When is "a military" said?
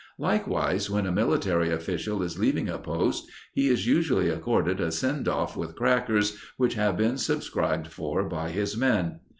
1.05-1.69